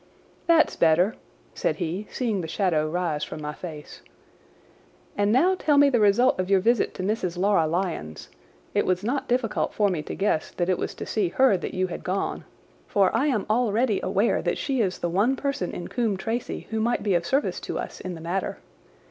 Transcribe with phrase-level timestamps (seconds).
[0.47, 1.13] "That's better,"
[1.53, 4.01] said he, seeing the shadow rise from my face.
[5.15, 7.37] "And now tell me the result of your visit to Mrs.
[7.37, 11.55] Laura Lyons—it was not difficult for me to guess that it was to see her
[11.55, 12.45] that you had gone,
[12.87, 16.79] for I am already aware that she is the one person in Coombe Tracey who
[16.79, 18.57] might be of service to us in the matter.